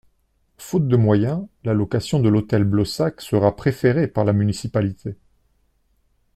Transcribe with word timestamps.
Faute 0.57 0.87
de 0.87 0.97
moyens, 0.97 1.47
la 1.63 1.75
location 1.75 2.19
de 2.19 2.27
l’hôtel 2.27 2.63
de 2.63 2.69
Blossac 2.69 3.21
sera 3.21 3.55
préférée 3.55 4.07
par 4.07 4.25
la 4.25 4.33
municipalité. 4.33 5.15